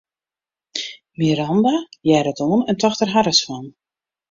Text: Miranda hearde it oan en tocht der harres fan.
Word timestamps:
Miranda 1.21 1.75
hearde 2.05 2.31
it 2.33 2.43
oan 2.47 2.61
en 2.69 2.77
tocht 2.81 3.01
der 3.05 3.13
harres 3.15 3.41
fan. 3.49 3.67